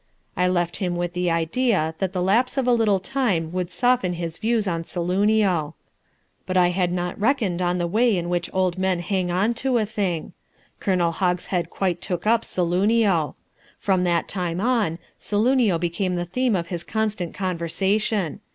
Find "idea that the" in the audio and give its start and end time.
1.29-2.23